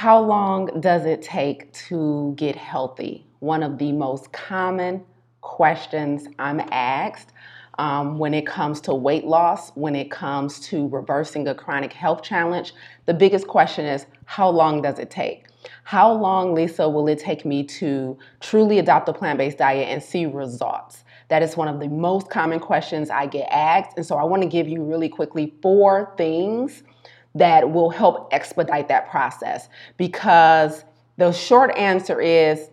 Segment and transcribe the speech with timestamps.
[0.00, 3.26] How long does it take to get healthy?
[3.40, 5.04] One of the most common
[5.42, 7.34] questions I'm asked
[7.78, 12.22] um, when it comes to weight loss, when it comes to reversing a chronic health
[12.22, 12.72] challenge.
[13.04, 15.48] The biggest question is how long does it take?
[15.84, 20.02] How long, Lisa, will it take me to truly adopt a plant based diet and
[20.02, 21.04] see results?
[21.28, 23.98] That is one of the most common questions I get asked.
[23.98, 26.84] And so I want to give you really quickly four things
[27.34, 29.68] that will help expedite that process.
[29.96, 30.84] Because
[31.16, 32.70] the short answer is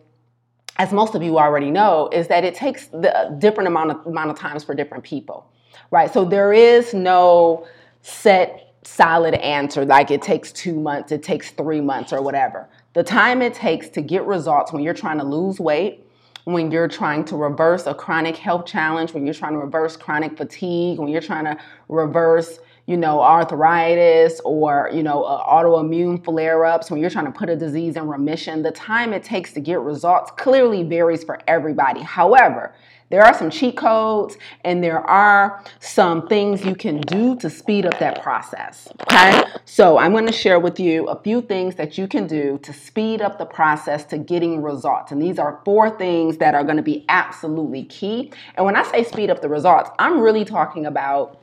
[0.77, 4.30] as most of you already know is that it takes the different amount of amount
[4.30, 5.47] of times for different people
[5.91, 6.11] right?
[6.13, 7.67] So there is no
[8.02, 12.69] set solid answer like it takes 2 months it takes 3 months or whatever.
[12.94, 16.03] The time it takes to get results when you're trying to lose weight
[16.45, 20.38] when you're trying to reverse a chronic health challenge when you're trying to reverse chronic
[20.38, 21.58] fatigue when you're trying to
[21.89, 27.31] reverse you know, arthritis or, you know, uh, autoimmune flare ups, when you're trying to
[27.31, 31.39] put a disease in remission, the time it takes to get results clearly varies for
[31.47, 32.02] everybody.
[32.02, 32.73] However,
[33.09, 37.85] there are some cheat codes and there are some things you can do to speed
[37.85, 38.88] up that process.
[39.01, 39.44] Okay.
[39.66, 42.72] So I'm going to share with you a few things that you can do to
[42.72, 45.11] speed up the process to getting results.
[45.11, 48.31] And these are four things that are going to be absolutely key.
[48.55, 51.41] And when I say speed up the results, I'm really talking about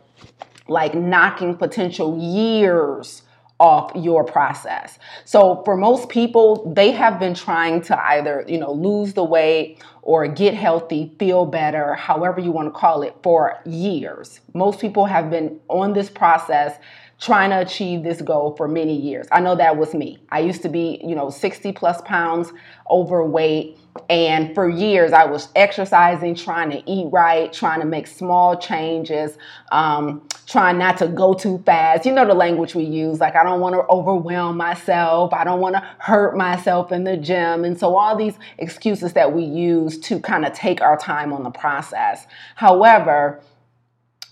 [0.69, 3.23] like knocking potential years
[3.61, 4.98] off your process.
[5.25, 9.79] So for most people, they have been trying to either, you know, lose the weight
[10.03, 14.41] or get healthy, feel better, however you want to call it, for years.
[14.55, 16.79] Most people have been on this process
[17.20, 19.27] trying to achieve this goal for many years.
[19.33, 20.19] I know that was me.
[20.31, 22.53] I used to be, you know, 60 plus pounds
[22.91, 23.79] overweight.
[24.11, 29.39] And for years, I was exercising, trying to eat right, trying to make small changes,
[29.70, 32.05] um, trying not to go too fast.
[32.05, 35.61] You know the language we use like, I don't want to overwhelm myself, I don't
[35.61, 37.65] want to hurt myself in the gym.
[37.65, 41.45] And so, all these excuses that we use to kind of take our time on
[41.45, 42.27] the process.
[42.57, 43.41] However,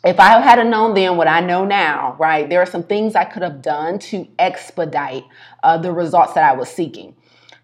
[0.05, 3.25] if I had known then what I know now, right, there are some things I
[3.25, 5.25] could have done to expedite
[5.63, 7.15] uh, the results that I was seeking.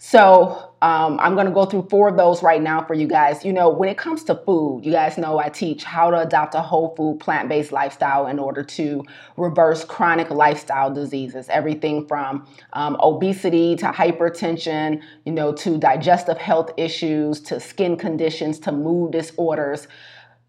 [0.01, 3.45] So um, I'm going to go through four of those right now for you guys.
[3.45, 6.55] You know, when it comes to food, you guys know I teach how to adopt
[6.55, 9.05] a whole food, plant based lifestyle in order to
[9.37, 16.71] reverse chronic lifestyle diseases, everything from um, obesity to hypertension, you know, to digestive health
[16.77, 19.89] issues, to skin conditions, to mood disorders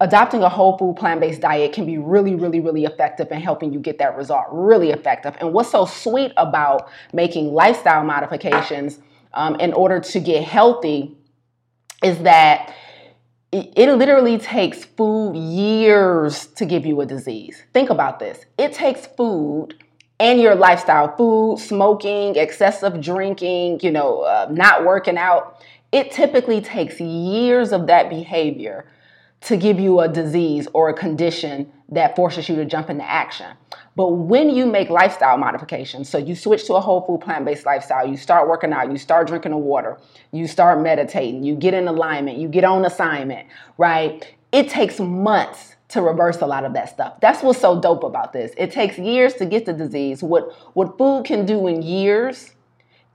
[0.01, 3.73] adopting a whole food plant based diet can be really, really, really effective in helping
[3.73, 4.45] you get that result.
[4.51, 5.35] Really effective.
[5.39, 8.99] And what's so sweet about making lifestyle modifications
[9.33, 11.17] um, in order to get healthy
[12.01, 12.73] is that
[13.51, 17.63] it, it literally takes food years to give you a disease.
[17.73, 19.75] Think about this it takes food
[20.21, 25.63] and your lifestyle food, smoking, excessive drinking, you know, uh, not working out.
[25.91, 28.85] It typically takes years of that behavior
[29.41, 33.55] to give you a disease or a condition that forces you to jump into action.
[33.95, 37.65] But when you make lifestyle modifications, so you switch to a whole food plant based
[37.65, 39.97] lifestyle, you start working out, you start drinking the water,
[40.31, 44.35] you start meditating, you get in alignment, you get on assignment, right?
[44.51, 47.19] It takes months to reverse a lot of that stuff.
[47.19, 48.51] That's what's so dope about this.
[48.57, 50.21] It takes years to get the disease.
[50.21, 52.53] What what food can do in years,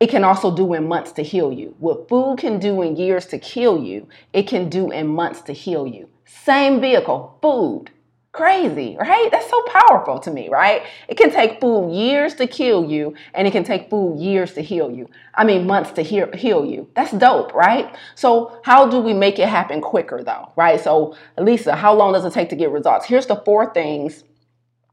[0.01, 1.75] it can also do in months to heal you.
[1.79, 5.53] What food can do in years to kill you, it can do in months to
[5.53, 6.09] heal you.
[6.25, 7.91] Same vehicle, food.
[8.33, 9.29] Crazy, right?
[9.31, 10.83] That's so powerful to me, right?
[11.07, 14.61] It can take food years to kill you, and it can take food years to
[14.61, 15.09] heal you.
[15.37, 16.89] I mean, months to heal, heal you.
[16.97, 17.95] That's dope, right?
[18.17, 20.81] So, how do we make it happen quicker, though, right?
[20.81, 23.07] So, Lisa, how long does it take to get results?
[23.07, 24.25] Here's the four things.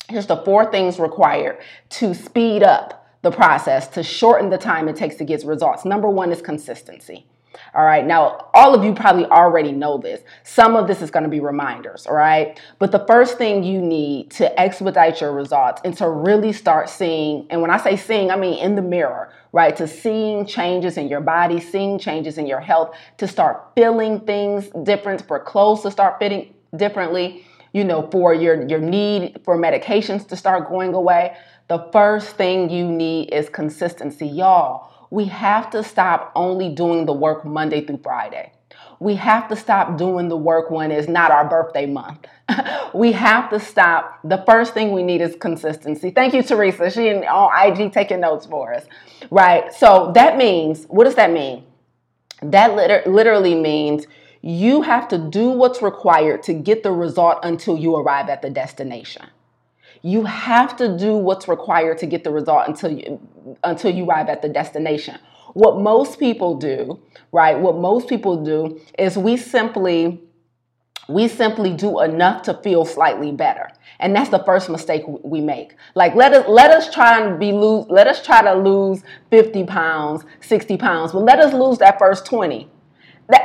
[0.07, 1.57] Here's the four things required
[1.89, 5.83] to speed up the process, to shorten the time it takes to get results.
[5.83, 7.25] Number one is consistency.
[7.73, 8.05] All right.
[8.05, 10.21] Now, all of you probably already know this.
[10.43, 12.05] Some of this is going to be reminders.
[12.07, 12.59] All right.
[12.79, 17.47] But the first thing you need to expedite your results and to really start seeing,
[17.49, 19.75] and when I say seeing, I mean in the mirror, right?
[19.77, 24.69] To seeing changes in your body, seeing changes in your health, to start feeling things
[24.83, 30.27] different, for clothes to start fitting differently, you know, for your, your need for medications
[30.27, 31.35] to start going away.
[31.67, 34.27] The first thing you need is consistency.
[34.27, 38.53] Y'all, we have to stop only doing the work Monday through Friday.
[38.99, 42.25] We have to stop doing the work when it's not our birthday month.
[42.93, 44.19] we have to stop.
[44.23, 46.11] The first thing we need is consistency.
[46.11, 46.89] Thank you, Teresa.
[46.89, 48.85] She and on IG taking notes for us.
[49.29, 49.73] Right.
[49.73, 51.65] So that means, what does that mean?
[52.41, 54.07] That liter- literally means
[54.41, 58.49] you have to do what's required to get the result until you arrive at the
[58.49, 59.25] destination.
[60.01, 63.19] You have to do what's required to get the result until you
[63.63, 65.17] until you arrive at the destination.
[65.53, 66.99] What most people do,
[67.31, 67.59] right?
[67.59, 70.21] What most people do is we simply
[71.07, 73.69] we simply do enough to feel slightly better
[73.99, 77.51] and that's the first mistake we make like let us let us try and be
[77.51, 81.99] lose let us try to lose 50 pounds 60 pounds but let us lose that
[81.99, 82.69] first 20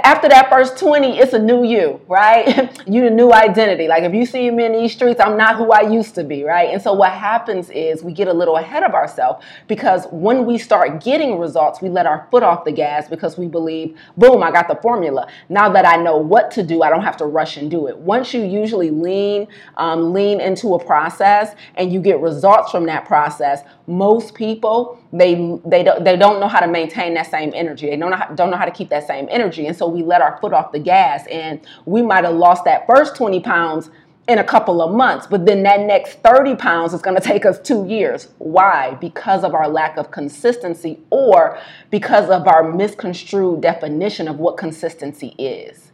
[0.07, 2.71] after that first 20, it's a new you, right?
[2.89, 3.89] you a new identity.
[3.89, 6.45] Like if you see me in these streets, I'm not who I used to be,
[6.45, 6.71] right?
[6.71, 10.59] And so what happens is we get a little ahead of ourselves because when we
[10.59, 14.51] start getting results, we let our foot off the gas because we believe, boom, I
[14.51, 15.29] got the formula.
[15.49, 17.97] Now that I know what to do, I don't have to rush and do it.
[17.97, 23.07] Once you usually lean, um, lean into a process and you get results from that
[23.07, 25.35] process, most people they
[25.65, 27.89] they don't they don't know how to maintain that same energy.
[27.89, 30.03] They don't know how, don't know how to keep that same energy, and so we
[30.03, 33.91] let our foot off the gas, and we might have lost that first twenty pounds
[34.29, 37.47] in a couple of months, but then that next 30 pounds is going to take
[37.47, 38.29] us two years.
[38.39, 38.95] Why?
[38.95, 41.61] Because of our lack of consistency or
[41.91, 45.86] because of our misconstrued definition of what consistency is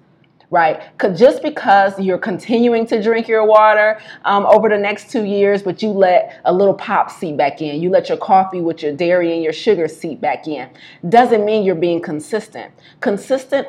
[0.52, 0.93] right?
[0.93, 5.62] Because just because you're continuing to drink your water um, over the next two years,
[5.62, 8.93] but you let a little pop seep back in, you let your coffee with your
[8.93, 10.69] dairy and your sugar seep back in,
[11.08, 12.70] doesn't mean you're being consistent.
[13.00, 13.66] Consistent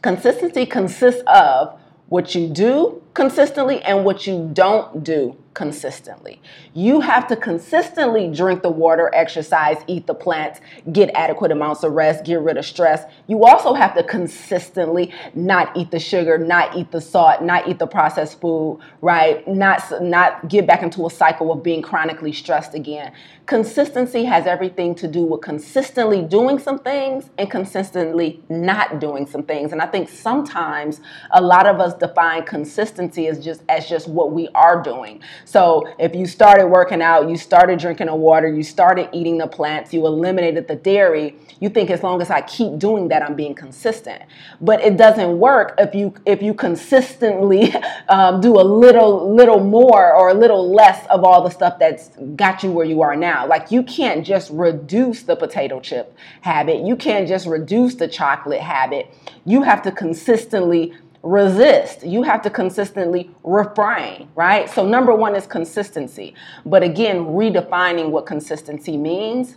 [0.00, 1.78] consistency consists of
[2.08, 6.40] what you do consistently and what you don't do consistently.
[6.72, 10.60] You have to consistently drink the water, exercise, eat the plants,
[10.92, 13.04] get adequate amounts of rest, get rid of stress.
[13.26, 17.78] You also have to consistently not eat the sugar, not eat the salt, not eat
[17.78, 19.46] the processed food, right?
[19.48, 23.12] Not not get back into a cycle of being chronically stressed again.
[23.46, 29.42] Consistency has everything to do with consistently doing some things and consistently not doing some
[29.42, 29.72] things.
[29.72, 31.00] And I think sometimes
[31.30, 35.22] a lot of us define consistency as just as just what we are doing.
[35.44, 39.46] So if you started working out, you started drinking the water, you started eating the
[39.46, 43.34] plants, you eliminated the dairy, you think as long as I keep doing that, I'm
[43.34, 44.22] being consistent.
[44.60, 47.74] But it doesn't work if you if you consistently
[48.08, 52.10] um, do a little little more or a little less of all the stuff that's
[52.36, 53.46] got you where you are now.
[53.46, 56.84] Like you can't just reduce the potato chip habit.
[56.84, 59.12] You can't just reduce the chocolate habit.
[59.44, 60.94] You have to consistently
[61.28, 62.04] resist.
[62.04, 64.68] You have to consistently refrain, right?
[64.70, 66.34] So, number one is consistency.
[66.64, 69.56] But again, redefining what consistency means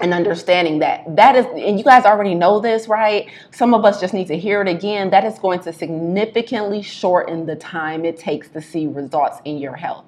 [0.00, 1.04] and understanding that.
[1.14, 3.28] That is and you guys already know this right?
[3.52, 5.10] Some of us just need to hear it again.
[5.10, 9.76] That is going to significantly shorten the time it takes to see results in your
[9.76, 10.06] health.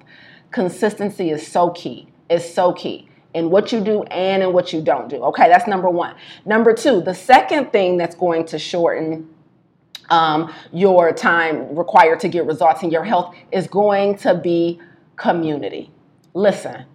[0.51, 2.07] Consistency is so key.
[2.29, 5.17] Is so key in what you do and in what you don't do.
[5.17, 6.15] Okay that's number one.
[6.45, 9.29] Number two the second thing that's going to shorten
[10.09, 14.79] um, your time required to get results in your health is going to be
[15.15, 15.91] community.
[16.33, 16.85] Listen,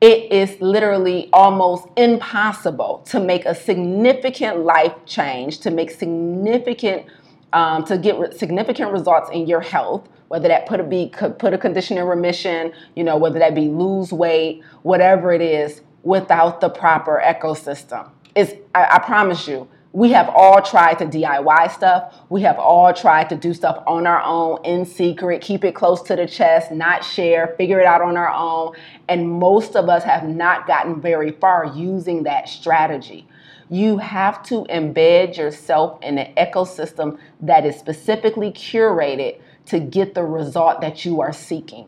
[0.00, 7.06] it is literally almost impossible to make a significant life change, to make significant,
[7.52, 10.08] um, to get re- significant results in your health.
[10.28, 11.08] Whether that put a be
[11.38, 15.80] put a condition in remission, you know, whether that be lose weight, whatever it is,
[16.02, 18.10] without the proper ecosystem.
[18.34, 22.14] Is I, I promise you, we have all tried to DIY stuff.
[22.28, 26.02] We have all tried to do stuff on our own in secret, keep it close
[26.02, 28.74] to the chest, not share, figure it out on our own.
[29.08, 33.26] And most of us have not gotten very far using that strategy.
[33.70, 40.24] You have to embed yourself in an ecosystem that is specifically curated to get the
[40.24, 41.86] result that you are seeking.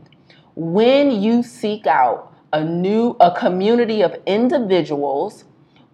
[0.55, 5.45] When you seek out a new a community of individuals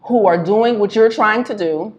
[0.06, 1.94] who are doing what you're trying to do,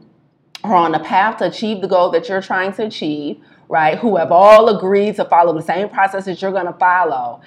[0.63, 3.97] are on a path to achieve the goal that you're trying to achieve, right?
[3.97, 7.41] Who have all agreed to follow the same process that you're going to follow.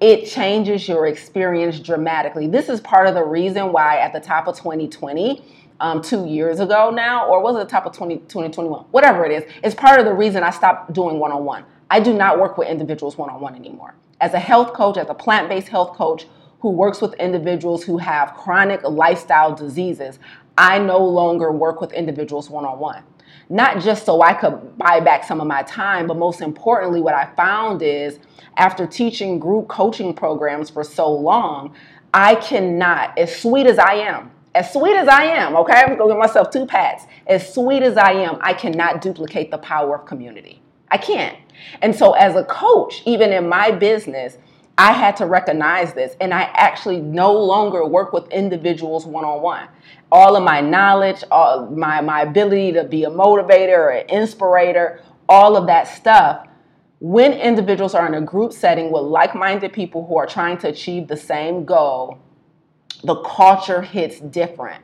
[0.00, 2.48] It changes your experience dramatically.
[2.48, 5.42] This is part of the reason why at the top of 2020,
[5.80, 8.84] um, two years ago now, or was it the top of 20, 2021?
[8.90, 11.64] Whatever it is, it's part of the reason I stopped doing one on one.
[11.90, 13.94] I do not work with individuals one on one anymore.
[14.20, 16.26] As a health coach, as a plant based health coach,
[16.60, 20.18] who works with individuals who have chronic lifestyle diseases,
[20.58, 23.02] I no longer work with individuals one on one.
[23.48, 27.14] Not just so I could buy back some of my time, but most importantly, what
[27.14, 28.18] I found is
[28.56, 31.74] after teaching group coaching programs for so long,
[32.12, 36.12] I cannot, as sweet as I am, as sweet as I am, okay, I'm gonna
[36.12, 37.04] give myself two pats.
[37.26, 40.62] As sweet as I am, I cannot duplicate the power of community.
[40.90, 41.36] I can't.
[41.82, 44.38] And so, as a coach, even in my business,
[44.78, 49.40] I had to recognize this, and I actually no longer work with individuals one on
[49.40, 49.68] one.
[50.12, 55.00] All of my knowledge, all my, my ability to be a motivator or an inspirator,
[55.28, 56.46] all of that stuff
[57.00, 60.68] when individuals are in a group setting with like minded people who are trying to
[60.68, 62.18] achieve the same goal,
[63.04, 64.82] the culture hits different.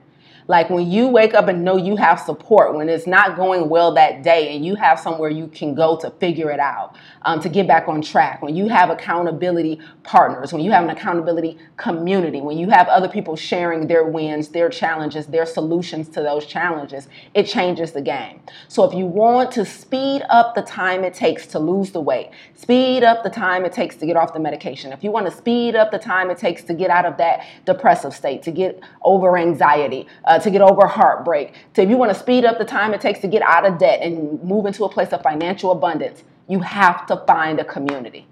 [0.49, 3.95] Like when you wake up and know you have support, when it's not going well
[3.95, 7.49] that day and you have somewhere you can go to figure it out, um, to
[7.49, 12.41] get back on track, when you have accountability partners, when you have an accountability community,
[12.41, 17.09] when you have other people sharing their wins, their challenges, their solutions to those challenges,
[17.35, 18.41] it changes the game.
[18.69, 22.31] So if you want to speed up the time it takes to lose the weight,
[22.55, 25.33] speed up the time it takes to get off the medication, if you want to
[25.33, 28.81] speed up the time it takes to get out of that depressive state, to get
[29.03, 32.57] over anxiety, uh, Uh, to get over heartbreak, to if you want to speed up
[32.57, 35.21] the time it takes to get out of debt and move into a place of
[35.21, 38.27] financial abundance, you have to find a community.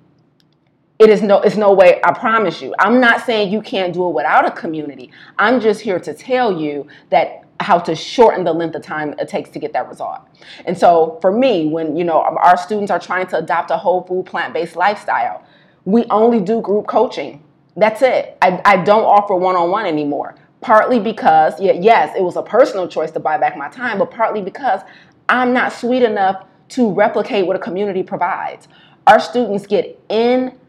[0.98, 2.74] It is no, it's no way, I promise you.
[2.78, 5.10] I'm not saying you can't do it without a community.
[5.38, 9.28] I'm just here to tell you that how to shorten the length of time it
[9.28, 10.20] takes to get that result.
[10.64, 14.04] And so for me, when you know our students are trying to adopt a whole
[14.04, 15.44] food plant-based lifestyle,
[15.84, 17.44] we only do group coaching.
[17.76, 18.38] That's it.
[18.40, 23.20] I, I don't offer one-on-one anymore partly because, yes, it was a personal choice to
[23.20, 24.80] buy back my time, but partly because
[25.28, 28.68] I'm not sweet enough to replicate what a community provides.
[29.06, 30.62] Our students get invaluable,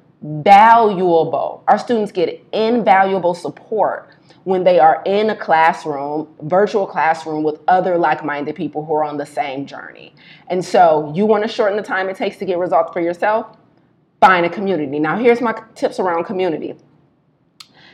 [1.68, 4.10] our students get invaluable support
[4.44, 9.18] when they are in a classroom, virtual classroom with other like-minded people who are on
[9.18, 10.16] the same journey.
[10.48, 13.56] And so you want to shorten the time it takes to get results for yourself?
[14.20, 14.98] Find a community.
[14.98, 16.76] Now here's my tips around community.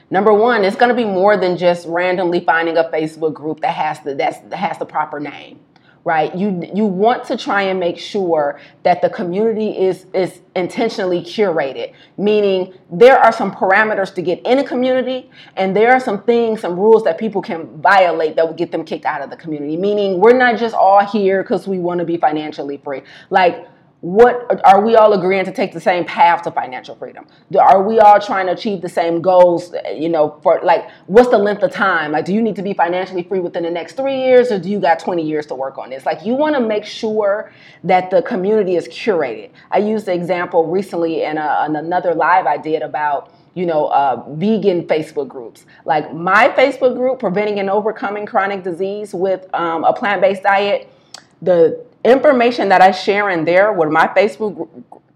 [0.09, 3.75] Number one, it's going to be more than just randomly finding a Facebook group that
[3.75, 5.59] has the that's, that has the proper name,
[6.05, 6.33] right?
[6.33, 11.93] You you want to try and make sure that the community is is intentionally curated,
[12.17, 16.61] meaning there are some parameters to get in a community, and there are some things,
[16.61, 19.75] some rules that people can violate that would get them kicked out of the community.
[19.75, 23.67] Meaning, we're not just all here because we want to be financially free, like
[24.01, 27.25] what are we all agreeing to take the same path to financial freedom?
[27.59, 31.37] Are we all trying to achieve the same goals you know for like what's the
[31.37, 32.11] length of time?
[32.11, 34.69] Like do you need to be financially free within the next three years or do
[34.69, 36.05] you got 20 years to work on this?
[36.05, 37.51] Like you want to make sure
[37.83, 39.49] that the community is curated.
[39.71, 43.87] I used the example recently in, a, in another live i did about you know,
[43.87, 45.65] uh, vegan Facebook groups.
[45.83, 50.93] Like my Facebook group, Preventing and Overcoming Chronic Disease with um, a Plant Based Diet,
[51.41, 54.67] the information that I share in there with my Facebook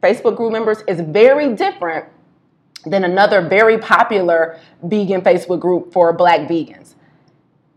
[0.02, 2.06] Facebook group members is very different
[2.86, 6.96] than another very popular vegan Facebook group for black vegans.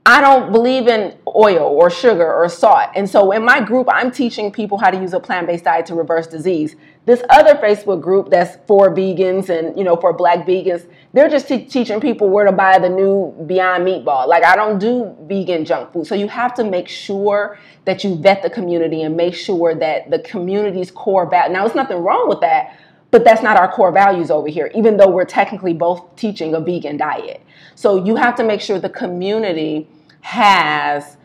[0.07, 2.91] I don't believe in oil or sugar or salt.
[2.95, 5.95] And so in my group, I'm teaching people how to use a plant-based diet to
[5.95, 6.77] reverse disease.
[7.07, 11.49] This other Facebook group that's for vegans and, you know, for black vegans, they're just
[11.49, 14.29] te- teaching people where to buy the new Beyond Meatball.
[14.29, 16.07] Like I don't do vegan junk food.
[16.07, 20.11] So you have to make sure that you vet the community and make sure that
[20.11, 21.55] the community's core value.
[21.55, 22.79] Now, there's nothing wrong with that,
[23.11, 26.61] but that's not our core values over here, even though we're technically both teaching a
[26.61, 27.41] vegan diet.
[27.75, 29.89] So you have to make sure the community
[30.21, 31.17] has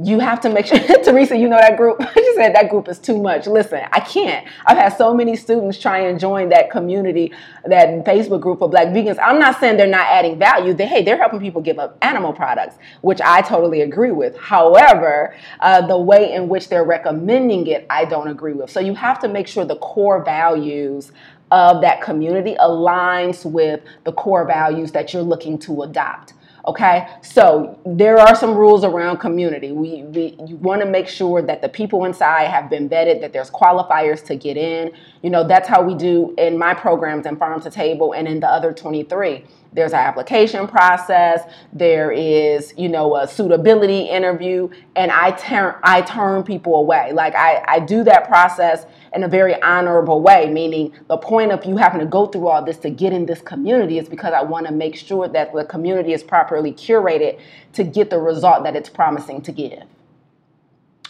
[0.00, 2.00] you have to make sure teresa you know that group?
[2.14, 3.46] She said that group is too much.
[3.46, 4.46] Listen i can't.
[4.64, 7.32] I've had so many students try and join that community
[7.66, 9.18] that facebook group of black vegans.
[9.22, 10.72] I'm not saying they're not adding value.
[10.72, 14.36] They hey they're helping people give up animal products which i totally agree with.
[14.38, 18.70] However uh, the way in which they're recommending it i don't agree with.
[18.70, 21.12] So you have to make sure the core values
[21.50, 26.32] of that community aligns with the core values that you're looking to adopt
[26.64, 29.72] Okay, so there are some rules around community.
[29.72, 33.32] We, we you want to make sure that the people inside have been vetted, that
[33.32, 34.92] there's qualifiers to get in.
[35.22, 38.38] You know, that's how we do in my programs in Pharm to Table and in
[38.38, 45.10] the other 23 there's an application process there is you know a suitability interview and
[45.10, 49.60] i turn i turn people away like i i do that process in a very
[49.62, 53.12] honorable way meaning the point of you having to go through all this to get
[53.12, 56.72] in this community is because i want to make sure that the community is properly
[56.72, 57.38] curated
[57.72, 59.82] to get the result that it's promising to give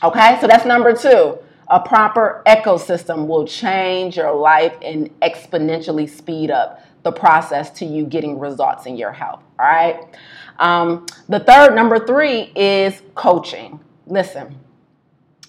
[0.03, 6.51] okay so that's number two a proper ecosystem will change your life and exponentially speed
[6.51, 9.43] up the process to you getting results in your health.
[9.59, 10.01] All right.
[10.59, 13.81] Um, the third, number three, is coaching.
[14.07, 14.59] Listen,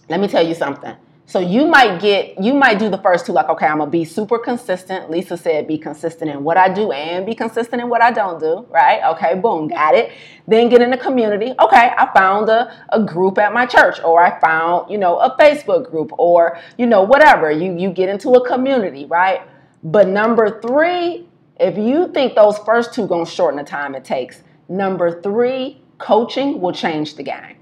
[0.10, 0.96] let me tell you something.
[1.26, 4.04] So you might get, you might do the first two, like, okay, I'm gonna be
[4.04, 5.10] super consistent.
[5.10, 8.40] Lisa said, be consistent in what I do and be consistent in what I don't
[8.40, 9.02] do, right?
[9.14, 10.12] Okay, boom, got it.
[10.48, 11.54] Then get in the community.
[11.60, 15.36] Okay, I found a, a group at my church, or I found, you know, a
[15.38, 17.50] Facebook group, or you know, whatever.
[17.50, 19.42] You you get into a community, right?
[19.82, 21.28] But number three
[21.60, 26.60] if you think those first two gonna shorten the time it takes, number three, coaching
[26.60, 27.58] will change the game.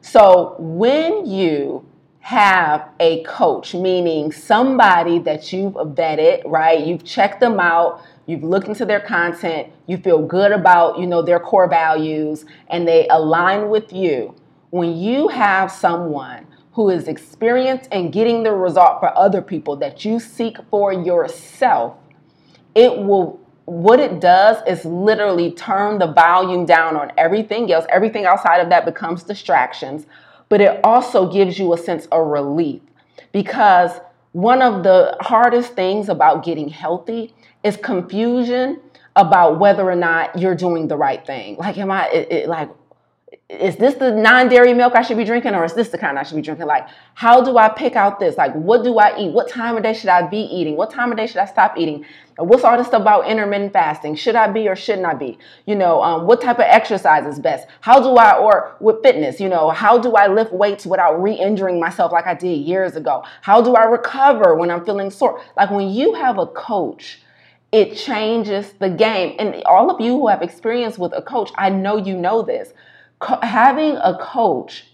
[0.00, 1.84] So when you
[2.28, 6.86] have a coach, meaning somebody that you've vetted, right?
[6.86, 11.22] You've checked them out, you've looked into their content, you feel good about, you know,
[11.22, 14.34] their core values and they align with you.
[14.68, 20.04] When you have someone who is experienced in getting the result for other people that
[20.04, 21.96] you seek for yourself,
[22.74, 27.86] it will what it does is literally turn the volume down on everything else.
[27.88, 30.06] Everything outside of that becomes distractions,
[30.48, 32.80] but it also gives you a sense of relief
[33.32, 33.92] because
[34.32, 38.80] one of the hardest things about getting healthy is confusion
[39.16, 41.56] about whether or not you're doing the right thing.
[41.56, 42.70] Like, am I, it, it, like,
[43.48, 46.22] is this the non-dairy milk I should be drinking or is this the kind I
[46.22, 46.66] should be drinking?
[46.66, 48.36] Like, how do I pick out this?
[48.36, 49.32] Like, what do I eat?
[49.32, 50.76] What time of day should I be eating?
[50.76, 52.04] What time of day should I stop eating?
[52.36, 54.16] What's all this stuff about intermittent fasting?
[54.16, 55.38] Should I be or shouldn't I be?
[55.64, 57.66] You know, um, what type of exercise is best?
[57.80, 61.80] How do I, or with fitness, you know, how do I lift weights without re-injuring
[61.80, 63.24] myself like I did years ago?
[63.40, 65.42] How do I recover when I'm feeling sore?
[65.56, 67.22] Like when you have a coach,
[67.72, 69.36] it changes the game.
[69.38, 72.74] And all of you who have experience with a coach, I know you know this
[73.18, 74.84] co- having a coach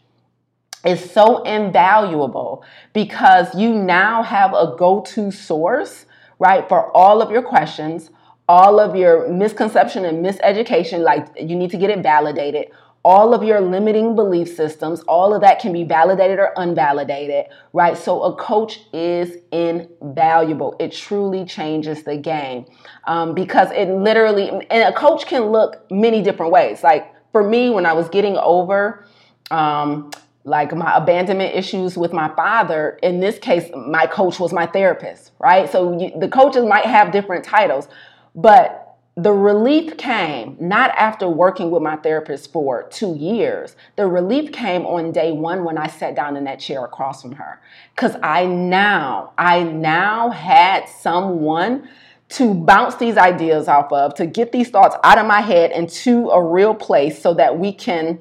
[0.85, 2.63] is so invaluable
[2.93, 6.07] because you now have a go-to source,
[6.39, 8.11] right, for all of your questions,
[8.49, 12.67] all of your misconception and miseducation, like you need to get it validated.
[13.07, 17.99] All of your limiting belief systems, all of that can be validated or unvalidated, right?
[17.99, 20.75] So a coach is invaluable.
[20.81, 22.65] It truly changes the game
[23.07, 26.83] um, because it literally, and a coach can look many different ways.
[26.83, 29.05] Like for me, when I was getting over,
[29.51, 30.13] um,
[30.45, 35.33] like my abandonment issues with my father, in this case, my coach was my therapist,
[35.41, 35.69] right?
[35.69, 37.89] So you, the coaches might have different titles,
[38.37, 43.75] but the relief came not after working with my therapist for two years.
[43.97, 47.33] The relief came on day one when I sat down in that chair across from
[47.33, 47.61] her.
[47.97, 51.89] Because I now, I now had someone
[52.31, 56.31] to bounce these ideas off of, to get these thoughts out of my head into
[56.31, 58.19] a real place so that we can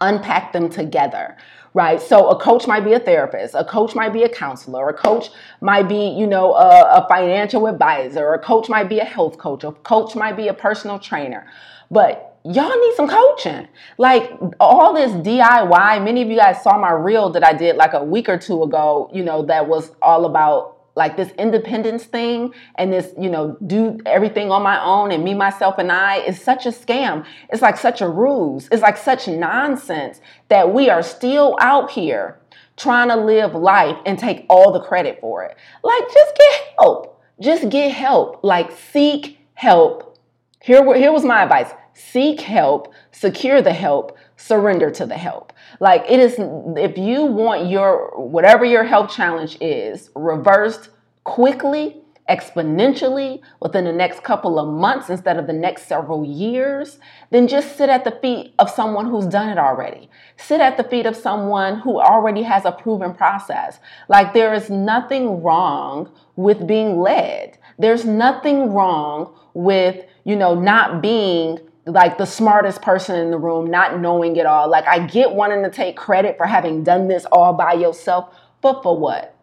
[0.00, 1.36] unpack them together
[1.74, 2.00] right?
[2.00, 5.30] So a coach might be a therapist a coach might be a counselor a coach
[5.60, 9.64] might be you know a, a, financial advisor a coach might be a health coach
[9.64, 11.46] a coach might be a personal trainer.
[11.90, 13.68] But y'all need some coaching.
[13.98, 17.94] Like all this diy many of you guys saw my reel that i did like
[17.94, 22.52] a week or two ago you know that was all about like this independence thing
[22.76, 26.40] and this, you know, do everything on my own and me, myself, and I is
[26.40, 27.24] such a scam.
[27.50, 28.68] It's like such a ruse.
[28.70, 32.38] It's like such nonsense that we are still out here
[32.76, 35.56] trying to live life and take all the credit for it.
[35.82, 37.20] Like, just get help.
[37.40, 38.40] Just get help.
[38.42, 40.18] Like, seek help.
[40.62, 45.52] Here, here was my advice seek help, secure the help, surrender to the help.
[45.80, 50.90] Like it is, if you want your, whatever your health challenge is, reversed
[51.24, 56.98] quickly, exponentially within the next couple of months instead of the next several years,
[57.30, 60.08] then just sit at the feet of someone who's done it already.
[60.36, 63.78] Sit at the feet of someone who already has a proven process.
[64.08, 67.58] Like there is nothing wrong with being led.
[67.78, 73.70] There's nothing wrong with, you know, not being like the smartest person in the room,
[73.70, 74.68] not knowing it all.
[74.68, 78.82] Like I get wanting to take credit for having done this all by yourself, but
[78.82, 79.34] for what?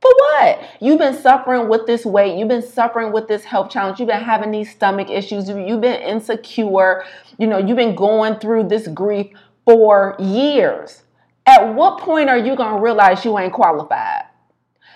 [0.00, 0.60] For what?
[0.80, 2.38] You've been suffering with this weight.
[2.38, 3.98] You've been suffering with this health challenge.
[3.98, 5.48] You've been having these stomach issues.
[5.48, 7.04] You've been insecure.
[7.38, 9.28] You know, you've been going through this grief
[9.64, 11.02] for years.
[11.46, 14.24] At what point are you going to realize you ain't qualified?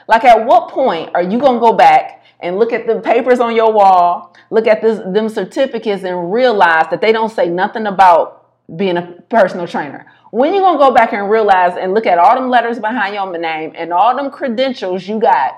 [0.09, 3.40] Like, at what point are you going to go back and look at the papers
[3.40, 7.87] on your wall, look at this, them certificates, and realize that they don't say nothing
[7.87, 8.46] about
[8.77, 10.07] being a personal trainer.
[10.31, 13.37] When you gonna go back and realize and look at all them letters behind your
[13.38, 15.55] name and all them credentials you got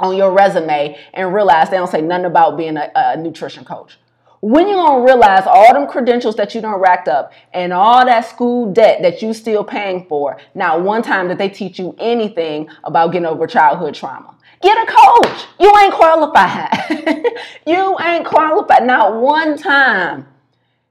[0.00, 3.98] on your resume and realize they don't say nothing about being a, a nutrition coach?
[4.42, 8.26] When you gonna realize all them credentials that you don't racked up and all that
[8.26, 12.70] school debt that you still paying for, not one time that they teach you anything
[12.82, 14.34] about getting over childhood trauma.
[14.62, 15.46] Get a coach.
[15.58, 17.24] You ain't qualified.
[17.66, 18.86] you ain't qualified.
[18.86, 20.26] Not one time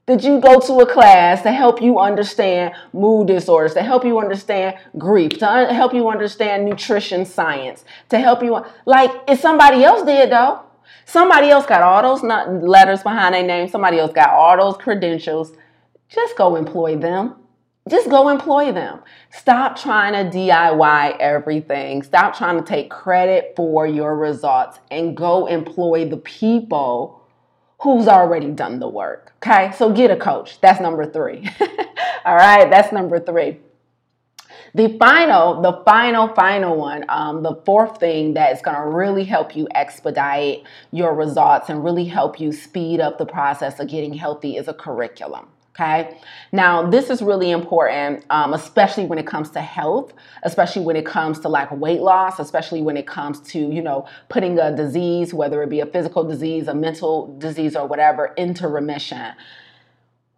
[0.06, 4.18] did you go to a class to help you understand mood disorders, to help you
[4.18, 9.84] understand grief, to un- help you understand nutrition science, to help you, like, if somebody
[9.84, 10.62] else did though,
[11.04, 15.52] somebody else got all those letters behind their name, somebody else got all those credentials,
[16.08, 17.36] just go employ them
[17.90, 19.00] just go employ them.
[19.30, 22.02] Stop trying to DIY everything.
[22.02, 27.20] Stop trying to take credit for your results and go employ the people
[27.80, 29.32] who's already done the work.
[29.38, 30.60] Okay, so get a coach.
[30.60, 31.48] That's number three.
[32.24, 33.58] All right, that's number three.
[34.74, 39.24] The final, the final, final one, um, the fourth thing that is going to really
[39.24, 44.14] help you expedite your results and really help you speed up the process of getting
[44.14, 45.48] healthy is a curriculum.
[45.80, 46.18] Okay.
[46.52, 50.12] Now, this is really important, um, especially when it comes to health,
[50.42, 54.06] especially when it comes to like weight loss, especially when it comes to, you know,
[54.28, 58.68] putting a disease, whether it be a physical disease, a mental disease, or whatever, into
[58.68, 59.32] remission.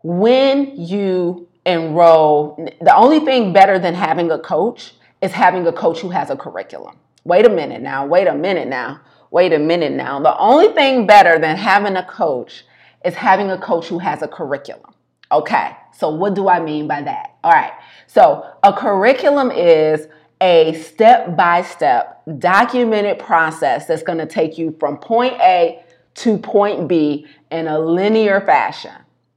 [0.04, 2.68] When you enroll.
[2.80, 6.36] The only thing better than having a coach is having a coach who has a
[6.36, 6.96] curriculum.
[7.24, 9.00] Wait a minute now, wait a minute now,
[9.30, 10.20] wait a minute now.
[10.20, 12.64] The only thing better than having a coach
[13.04, 14.91] is having a coach who has a curriculum.
[15.32, 17.36] Okay, so what do I mean by that?
[17.42, 17.72] All right,
[18.06, 20.06] so a curriculum is
[20.42, 25.82] a step by step documented process that's going to take you from point A
[26.16, 28.92] to point B in a linear fashion.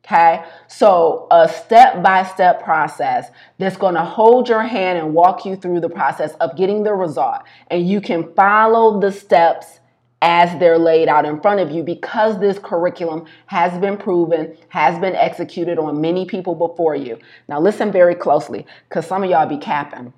[0.06, 5.46] Okay, so a step by step process that's going to hold your hand and walk
[5.46, 7.42] you through the process of getting the result.
[7.72, 9.80] And you can follow the steps
[10.28, 15.00] as they're laid out in front of you because this curriculum has been proven, has
[15.00, 17.20] been executed on many people before you.
[17.48, 20.12] Now, listen very closely because some of y'all be capping.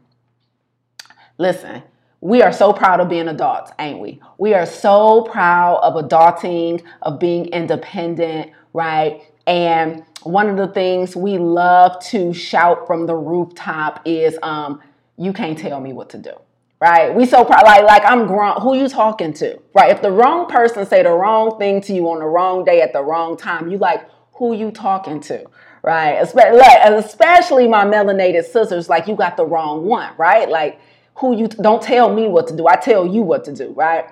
[1.37, 1.83] Listen,
[2.21, 4.21] we are so proud of being adults, ain't we?
[4.37, 9.21] We are so proud of adulting, of being independent, right?
[9.45, 14.81] And one of the things we love to shout from the rooftop is, um,
[15.17, 16.31] "You can't tell me what to do."
[16.79, 17.13] Right?
[17.13, 18.61] We so proud, like like I'm grown.
[18.61, 19.59] Who you talking to?
[19.73, 19.91] Right?
[19.91, 22.93] If the wrong person say the wrong thing to you on the wrong day at
[22.93, 25.45] the wrong time, you like who you talking to?
[25.81, 26.13] Right?
[26.13, 30.13] Especially my melanated sisters, like you got the wrong one.
[30.17, 30.47] Right?
[30.47, 30.79] Like
[31.15, 32.67] who you don't tell me what to do.
[32.67, 33.71] I tell you what to do.
[33.71, 34.05] Right?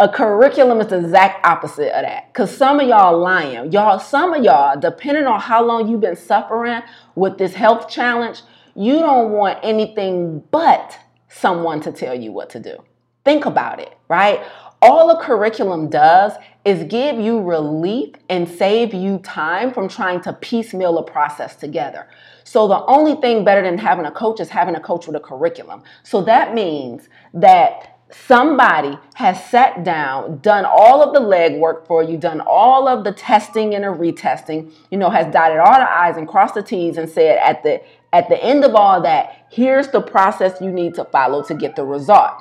[0.00, 2.34] A curriculum is the exact opposite of that.
[2.34, 3.72] Cause some of y'all lying.
[3.72, 6.82] Y'all, some of y'all, depending on how long you've been suffering
[7.14, 8.42] with this health challenge,
[8.74, 10.98] you don't want anything but
[11.34, 12.82] someone to tell you what to do.
[13.24, 14.40] Think about it, right?
[14.80, 16.32] All a curriculum does
[16.64, 22.06] is give you relief and save you time from trying to piecemeal a process together.
[22.44, 25.20] So the only thing better than having a coach is having a coach with a
[25.20, 25.82] curriculum.
[26.02, 32.16] So that means that somebody has sat down, done all of the legwork for you,
[32.16, 36.16] done all of the testing and a retesting, you know, has dotted all the I's
[36.16, 39.88] and crossed the T's and said at the at the end of all that, here's
[39.88, 42.32] the process you need to follow to get the result.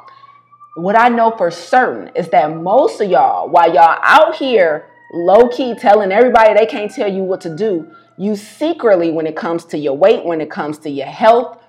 [0.76, 5.48] What I know for certain is that most of y'all, while y'all out here low
[5.50, 9.66] key telling everybody they can't tell you what to do, you secretly, when it comes
[9.66, 11.60] to your weight, when it comes to your health,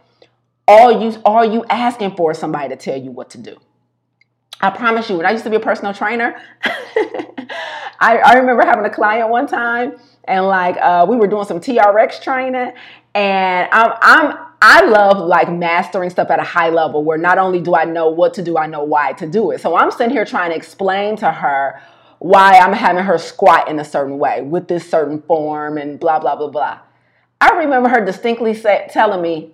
[0.67, 3.59] all you all you asking for is somebody to tell you what to do.
[4.63, 6.41] I promise you, when I used to be a personal trainer,
[8.01, 11.61] I, I, remember having a client one time and like uh, we were doing some
[11.61, 12.73] TRX training
[13.15, 17.61] and I'm, I'm I love like mastering stuff at a high level where not only
[17.61, 19.61] do I know what to do, I know why to do it.
[19.61, 21.83] So I'm sitting here trying to explain to her
[22.19, 26.19] why I'm having her squat in a certain way with this certain form and blah
[26.19, 26.79] blah blah blah.
[27.43, 29.53] I remember her distinctly say, telling me,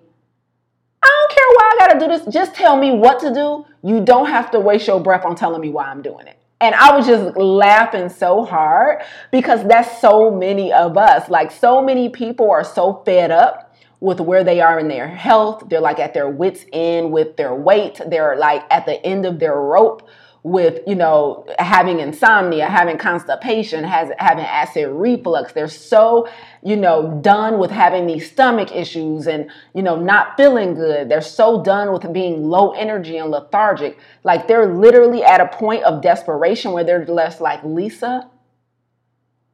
[1.02, 2.32] I don't care why I got to do this.
[2.32, 3.66] Just tell me what to do.
[3.82, 6.38] You don't have to waste your breath on telling me why I'm doing it.
[6.60, 11.28] And I was just laughing so hard because that's so many of us.
[11.28, 13.69] Like, so many people are so fed up
[14.00, 15.68] with where they are in their health.
[15.68, 18.00] They're like at their wits' end with their weight.
[18.06, 20.08] They're like at the end of their rope
[20.42, 25.52] with you know having insomnia having constipation has having acid reflux.
[25.52, 26.28] They're so
[26.62, 31.10] you know done with having these stomach issues and you know not feeling good.
[31.10, 33.98] They're so done with being low energy and lethargic.
[34.24, 38.30] Like they're literally at a point of desperation where they're less like lisa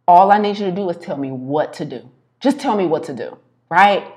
[0.09, 2.09] all i need you to do is tell me what to do.
[2.39, 4.16] Just tell me what to do right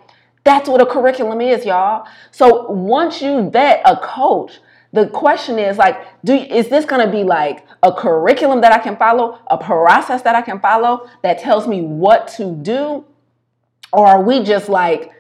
[0.50, 4.60] that's what a curriculum is y'all so once you vet a coach
[4.92, 8.80] the question is like, do is this going to be like a curriculum that I
[8.80, 13.06] can follow, a process that I can follow that tells me what to do,
[13.94, 15.12] or are we just like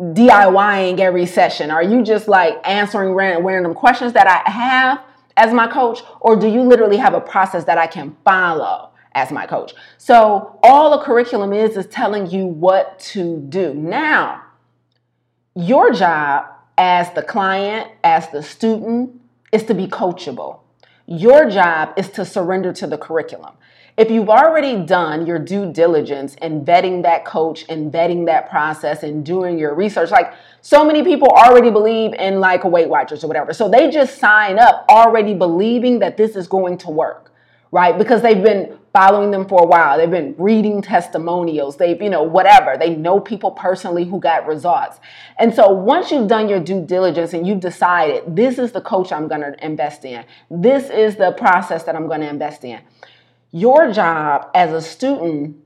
[0.00, 1.70] DIYing every session?
[1.70, 5.02] Are you just like answering random questions that I have
[5.36, 8.88] as my coach, or do you literally have a process that I can follow?
[9.14, 9.74] as my coach.
[9.98, 13.74] So all a curriculum is is telling you what to do.
[13.74, 14.41] Now,
[15.54, 16.46] your job
[16.78, 19.20] as the client, as the student,
[19.52, 20.60] is to be coachable.
[21.06, 23.54] Your job is to surrender to the curriculum.
[23.98, 29.02] If you've already done your due diligence in vetting that coach and vetting that process
[29.02, 33.26] and doing your research, like so many people already believe in like Weight Watchers or
[33.26, 33.52] whatever.
[33.52, 37.31] So they just sign up already believing that this is going to work,
[37.72, 37.96] right?
[37.96, 39.96] Because they've been following them for a while.
[39.96, 41.78] They've been reading testimonials.
[41.78, 42.76] They've, you know, whatever.
[42.78, 45.00] They know people personally who got results.
[45.38, 49.10] And so once you've done your due diligence and you've decided this is the coach
[49.10, 52.80] I'm going to invest in, this is the process that I'm going to invest in,
[53.50, 55.56] your job as a student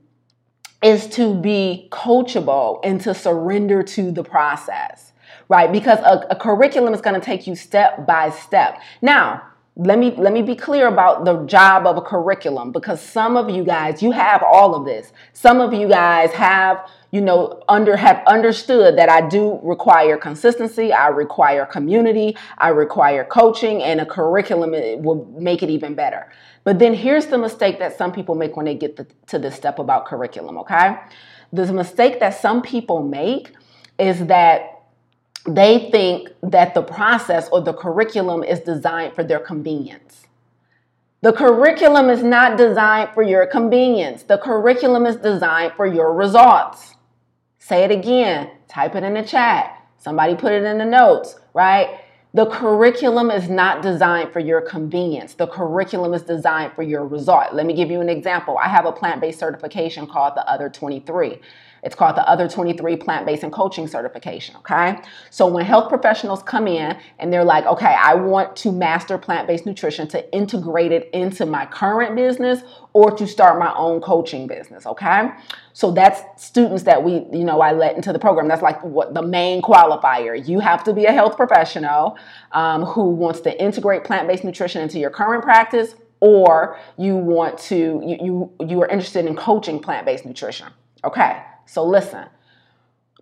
[0.81, 5.11] is to be coachable and to surrender to the process,
[5.49, 5.69] right?
[5.71, 8.79] Because a, a curriculum is going to take you step by step.
[9.01, 9.41] Now,
[9.79, 13.47] let me let me be clear about the job of a curriculum because some of
[13.47, 15.13] you guys you have all of this.
[15.33, 20.91] Some of you guys have you know under have understood that i do require consistency
[20.91, 26.31] i require community i require coaching and a curriculum will make it even better.
[26.63, 29.55] But then here's the mistake that some people make when they get the, to this
[29.55, 30.95] step about curriculum okay?
[31.53, 33.53] The mistake that some people make
[33.99, 34.76] is that
[35.47, 40.27] they think that the process or the curriculum is designed for their convenience.
[41.21, 44.23] The curriculum is not designed for your convenience.
[44.23, 46.95] The curriculum is designed for your results.
[47.57, 49.83] Say it again, type it in the chat.
[49.97, 52.01] Somebody put it in the notes, right?
[52.33, 55.33] The curriculum is not designed for your convenience.
[55.33, 57.53] The curriculum is designed for your result.
[57.53, 58.57] Let me give you an example.
[58.61, 61.39] I have a plant based certification called the Other 23.
[61.87, 64.57] It's called the Other 23 Plant Based and Coaching Certification.
[64.57, 64.99] Okay.
[65.29, 69.47] So when health professionals come in and they're like, okay, I want to master plant
[69.47, 74.47] based nutrition to integrate it into my current business or to start my own coaching
[74.47, 74.85] business.
[74.85, 75.29] Okay.
[75.71, 78.49] So that's students that we, you know, I let into the program.
[78.49, 80.45] That's like what the main qualifier.
[80.45, 82.17] You have to be a health professional
[82.51, 87.57] um, who wants to integrate plant based nutrition into your current practice or you want
[87.59, 88.17] to you
[88.59, 90.67] you, you are interested in coaching plant-based nutrition
[91.03, 92.25] okay so listen,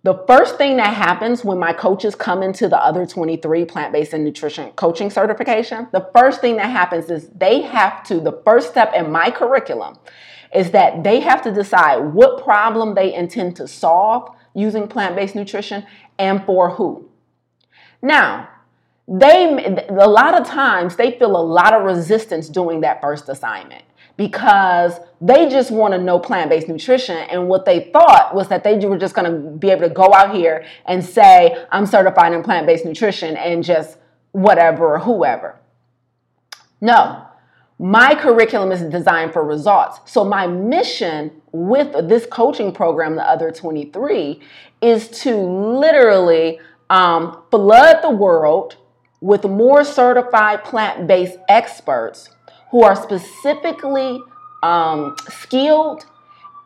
[0.02, 4.12] the first thing that happens when my coaches come into the other 23 plant based
[4.12, 8.70] and nutrition coaching certification, the first thing that happens is they have to, the first
[8.70, 9.96] step in my curriculum
[10.54, 15.34] is that they have to decide what problem they intend to solve using plant based
[15.34, 15.84] nutrition
[16.18, 17.10] and for who.
[18.00, 18.48] Now,
[19.08, 23.84] they a lot of times they feel a lot of resistance doing that first assignment
[24.16, 27.16] because they just want to know plant based nutrition.
[27.16, 30.12] And what they thought was that they were just going to be able to go
[30.12, 33.98] out here and say, I'm certified in plant based nutrition and just
[34.32, 35.58] whatever or whoever.
[36.80, 37.26] No,
[37.78, 40.00] my curriculum is designed for results.
[40.10, 44.40] So, my mission with this coaching program, the Other 23,
[44.80, 46.58] is to literally
[46.90, 48.76] um, flood the world
[49.20, 52.30] with more certified plant based experts
[52.76, 54.22] who are specifically
[54.62, 56.04] um, skilled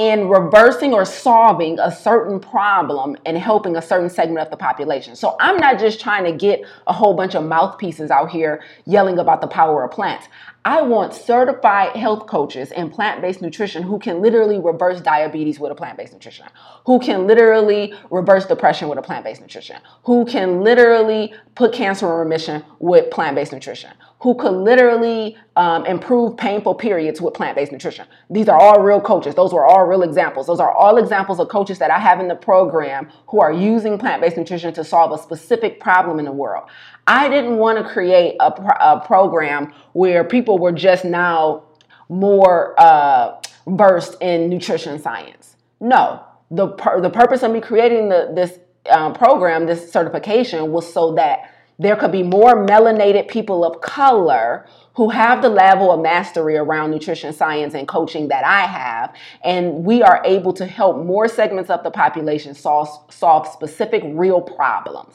[0.00, 5.14] in reversing or solving a certain problem and helping a certain segment of the population.
[5.14, 9.20] So I'm not just trying to get a whole bunch of mouthpieces out here yelling
[9.20, 10.26] about the power of plants.
[10.64, 15.70] I want certified health coaches in plant based nutrition who can literally reverse diabetes with
[15.70, 16.46] a plant based nutrition,
[16.86, 22.06] who can literally reverse depression with a plant based nutrition, who can literally put cancer
[22.06, 27.56] in remission with plant based nutrition, who could literally um, improve painful periods with plant
[27.56, 28.06] based nutrition.
[28.28, 29.34] These are all real coaches.
[29.34, 30.46] Those were all real examples.
[30.46, 33.98] Those are all examples of coaches that I have in the program who are using
[33.98, 36.68] plant based nutrition to solve a specific problem in the world.
[37.06, 41.64] I didn't want to create a, a program where people were just now
[42.10, 45.56] more uh, versed in nutrition science.
[45.80, 48.58] No, the, pur- the purpose of me creating the, this
[48.90, 54.66] uh, program, this certification, was so that there could be more melanated people of color
[54.96, 59.14] who have the level of mastery around nutrition science and coaching that I have.
[59.42, 64.42] And we are able to help more segments of the population solve, solve specific real
[64.42, 65.14] problems.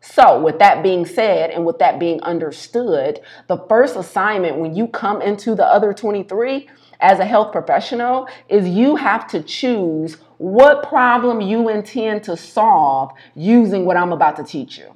[0.00, 4.86] So, with that being said, and with that being understood, the first assignment when you
[4.86, 6.68] come into the other 23
[7.00, 13.12] as a health professional is you have to choose what problem you intend to solve
[13.34, 14.94] using what I'm about to teach you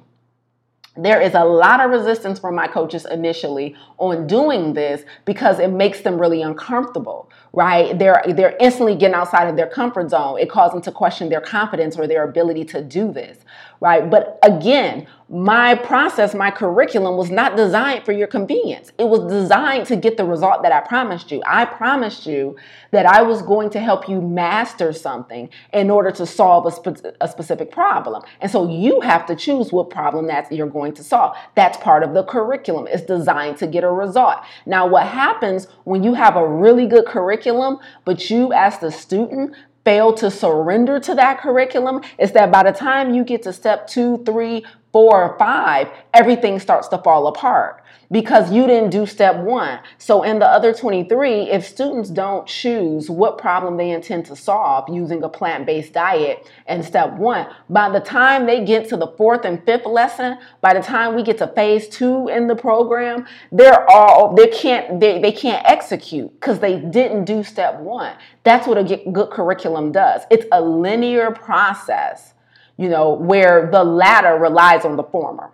[1.05, 5.69] there is a lot of resistance from my coaches initially on doing this because it
[5.69, 7.97] makes them really uncomfortable right?
[7.97, 10.39] They're they're instantly getting outside of their comfort zone.
[10.39, 13.39] It causes them to question their confidence or their ability to do this
[13.79, 18.91] right but again my process, my curriculum was not designed for your convenience.
[18.97, 21.43] It was designed to get the result that I promised you.
[21.45, 22.57] I promised you
[22.89, 27.05] that I was going to help you master something in order to solve a, spe-
[27.21, 28.23] a specific problem.
[28.41, 31.37] And so you have to choose what problem that you're going to solve.
[31.53, 32.87] That's part of the curriculum.
[32.89, 34.39] It's designed to get a result.
[34.65, 39.55] Now, what happens when you have a really good curriculum, but you as the student
[39.85, 43.87] fail to surrender to that curriculum is that by the time you get to step
[43.87, 49.37] two, three, four or five, everything starts to fall apart because you didn't do step
[49.37, 49.79] one.
[49.97, 54.89] So, in the other 23, if students don't choose what problem they intend to solve
[54.89, 59.07] using a plant based diet in step one, by the time they get to the
[59.07, 63.27] fourth and fifth lesson, by the time we get to phase two in the program,
[63.51, 68.15] they're all, they can't, they, they can't execute because they didn't do step one.
[68.43, 70.23] That's what a good curriculum does.
[70.31, 72.33] It's a linear process,
[72.79, 75.51] you know, where the latter relies on the former,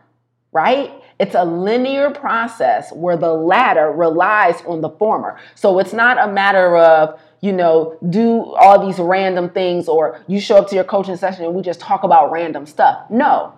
[0.51, 0.93] right?
[1.19, 5.39] It's a linear process where the latter relies on the former.
[5.55, 10.39] So it's not a matter of, you know, do all these random things or you
[10.39, 13.09] show up to your coaching session and we just talk about random stuff.
[13.09, 13.53] No.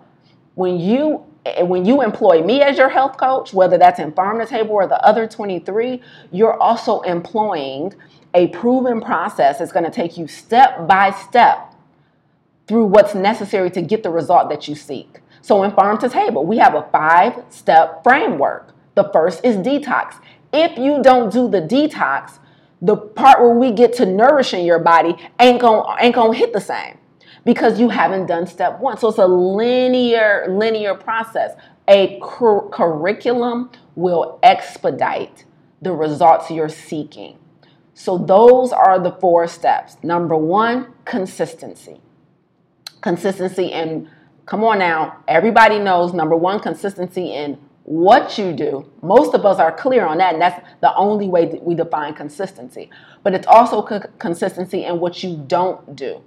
[0.54, 1.26] When you
[1.60, 4.86] when you employ me as your health coach, whether that's in Pharm to Table or
[4.86, 7.94] the other 23, you're also employing
[8.34, 11.74] a proven process that's going to take you step by step
[12.68, 15.20] through what's necessary to get the result that you seek.
[15.40, 18.74] So in Pharm to Table, we have a five step framework.
[18.94, 20.16] The first is detox.
[20.52, 22.38] If you don't do the detox,
[22.80, 26.60] the part where we get to nourishing your body ain't gonna, ain't gonna hit the
[26.60, 26.98] same
[27.44, 28.98] because you haven't done step one.
[28.98, 31.52] So it's a linear, linear process.
[31.88, 35.44] A cur- curriculum will expedite
[35.80, 37.38] the results you're seeking.
[37.94, 39.96] So those are the four steps.
[40.02, 42.00] Number one, consistency.
[43.00, 44.08] Consistency and
[44.48, 45.18] Come on now.
[45.28, 48.90] Everybody knows number one, consistency in what you do.
[49.02, 52.14] Most of us are clear on that, and that's the only way that we define
[52.14, 52.88] consistency.
[53.22, 56.22] But it's also co- consistency in what you don't do.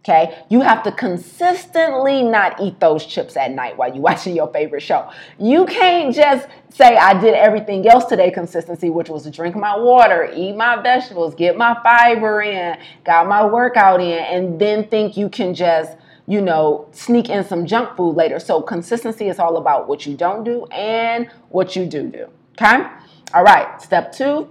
[0.00, 4.52] Okay, you have to consistently not eat those chips at night while you're watching your
[4.52, 5.08] favorite show.
[5.38, 10.28] You can't just say, I did everything else today, consistency, which was drink my water,
[10.34, 15.28] eat my vegetables, get my fiber in, got my workout in, and then think you
[15.28, 15.96] can just
[16.30, 18.38] you know, sneak in some junk food later.
[18.38, 22.28] So consistency is all about what you don't do and what you do do.
[22.52, 22.86] Okay?
[23.34, 24.48] All right, step two,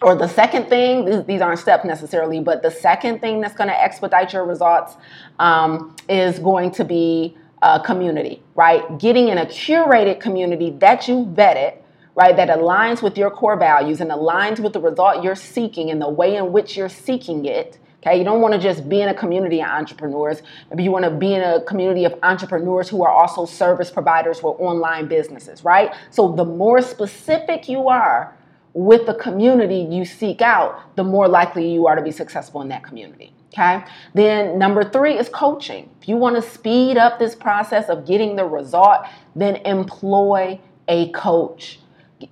[0.00, 3.80] or the second thing, these, aren't steps necessarily, but the second thing that's going to
[3.80, 4.96] expedite your results
[5.40, 8.98] um, is going to be a community, right?
[9.00, 11.78] Getting in a curated community that you vetted,
[12.14, 16.00] right, that aligns with your core values and aligns with the result you're seeking and
[16.00, 19.10] the way in which you're seeking it Okay, you don't want to just be in
[19.10, 20.42] a community of entrepreneurs.
[20.70, 24.40] Maybe you want to be in a community of entrepreneurs who are also service providers
[24.40, 25.94] for online businesses, right?
[26.10, 28.36] So the more specific you are
[28.74, 32.68] with the community you seek out, the more likely you are to be successful in
[32.68, 33.32] that community.
[33.52, 33.84] Okay.
[34.14, 35.88] Then number three is coaching.
[36.00, 41.12] If you want to speed up this process of getting the result, then employ a
[41.12, 41.78] coach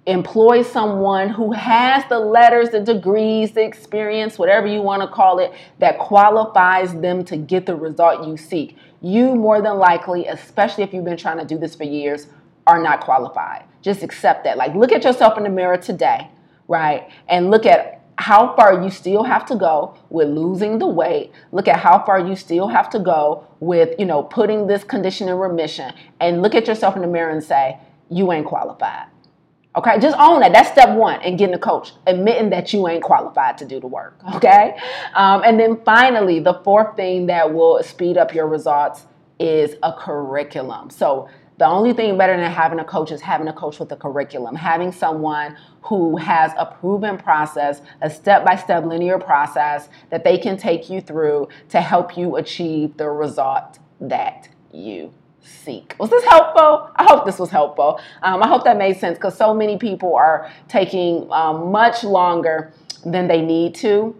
[0.06, 5.38] employ someone who has the letters, the degrees, the experience, whatever you want to call
[5.38, 8.76] it, that qualifies them to get the result you seek.
[9.00, 12.26] You, more than likely, especially if you've been trying to do this for years,
[12.66, 13.64] are not qualified.
[13.82, 14.56] Just accept that.
[14.56, 16.28] Like, look at yourself in the mirror today,
[16.68, 17.08] right?
[17.28, 21.32] And look at how far you still have to go with losing the weight.
[21.52, 25.28] Look at how far you still have to go with, you know, putting this condition
[25.28, 25.94] in remission.
[26.20, 27.78] And look at yourself in the mirror and say,
[28.10, 29.06] you ain't qualified.
[29.76, 30.52] Okay, just own that.
[30.52, 33.86] That's step one in getting a coach, admitting that you ain't qualified to do the
[33.86, 34.20] work.
[34.40, 34.76] Okay,
[35.14, 39.06] um, and then finally, the fourth thing that will speed up your results
[39.38, 40.88] is a curriculum.
[40.88, 41.28] So
[41.58, 44.56] the only thing better than having a coach is having a coach with a curriculum,
[44.56, 50.38] having someone who has a proven process, a step by step linear process that they
[50.38, 55.94] can take you through to help you achieve the result that you seek.
[55.98, 56.90] Was this helpful?
[56.96, 58.00] I hope this was helpful.
[58.22, 62.72] Um, I hope that made sense because so many people are taking um, much longer
[63.04, 64.14] than they need to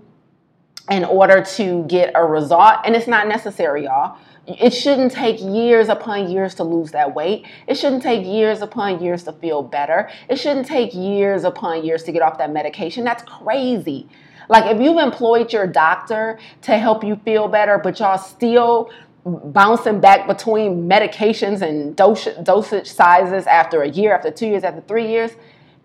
[0.90, 4.18] in order to get a result, and it's not necessary, y'all.
[4.46, 7.46] It shouldn't take years upon years to lose that weight.
[7.68, 10.11] It shouldn't take years upon years to feel better.
[10.28, 13.04] It shouldn't take years upon years to get off that medication.
[13.04, 14.09] That's crazy.
[14.48, 18.90] Like if you've employed your doctor to help you feel better, but y'all still
[19.24, 24.80] bouncing back between medications and dosage, dosage sizes after a year, after two years, after
[24.83, 25.33] three years,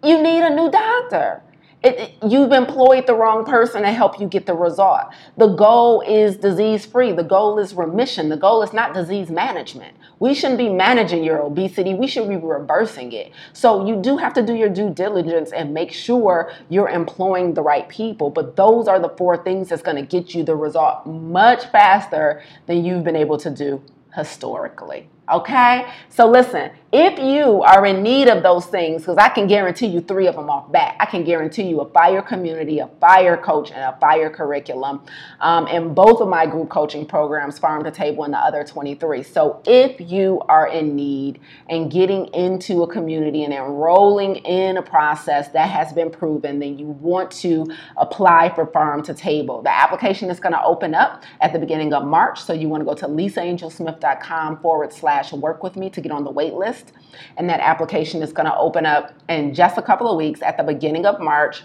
[0.03, 1.41] you need a new doctor.
[1.85, 5.03] It, it, you've employed the wrong person to help you get the result.
[5.37, 7.11] The goal is disease free.
[7.11, 8.29] The goal is remission.
[8.29, 9.95] The goal is not disease management.
[10.19, 11.93] We shouldn't be managing your obesity.
[11.93, 13.33] We should be reversing it.
[13.53, 17.61] So you do have to do your due diligence and make sure you're employing the
[17.61, 18.31] right people.
[18.31, 22.41] But those are the four things that's going to get you the result much faster
[22.65, 23.79] than you've been able to do
[24.15, 25.07] historically.
[25.31, 25.91] Okay?
[26.09, 29.99] So listen, if you are in need of those things, because I can guarantee you
[29.99, 33.69] three of them off bat, I can guarantee you a fire community, a fire coach,
[33.71, 35.01] and a fire curriculum
[35.41, 39.23] um, in both of my group coaching programs, Pharm to Table and the other 23.
[39.23, 44.81] So if you are in need and getting into a community and enrolling in a
[44.81, 47.67] process that has been proven, then you want to
[47.97, 49.61] apply for Pharm to Table.
[49.61, 52.41] The application is going to open up at the beginning of March.
[52.41, 56.23] So you want to go to lisaangelsmith.com forward slash work with me to get on
[56.23, 56.53] the wait
[56.85, 56.97] list.
[57.37, 60.57] And that application is going to open up in just a couple of weeks at
[60.57, 61.63] the beginning of March.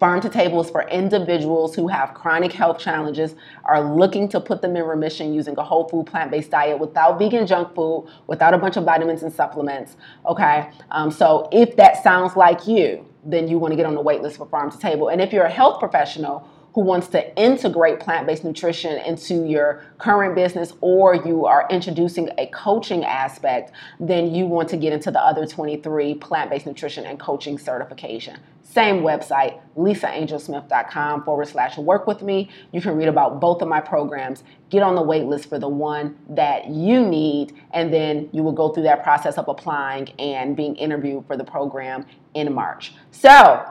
[0.00, 4.60] Pharm to Table is for individuals who have chronic health challenges, are looking to put
[4.60, 8.52] them in remission using a whole food plant based diet without vegan junk food, without
[8.52, 9.96] a bunch of vitamins and supplements.
[10.26, 14.00] Okay, um, so if that sounds like you, then you want to get on the
[14.00, 15.08] wait list for Pharm to Table.
[15.08, 16.46] And if you're a health professional
[16.76, 22.28] who wants to integrate plant based nutrition into your current business or you are introducing
[22.36, 27.06] a coaching aspect, then you want to get into the other 23 plant based nutrition
[27.06, 28.38] and coaching certification.
[28.62, 32.50] Same website, lisaangelsmith.com forward slash work with me.
[32.72, 35.68] You can read about both of my programs, get on the wait list for the
[35.68, 40.54] one that you need, and then you will go through that process of applying and
[40.54, 42.04] being interviewed for the program
[42.34, 42.92] in March.
[43.12, 43.64] So,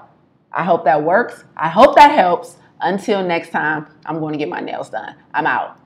[0.52, 1.44] I hope that works.
[1.56, 2.56] I hope that helps.
[2.82, 5.16] Until next time, I'm going to get my nails done.
[5.34, 5.80] I'm out.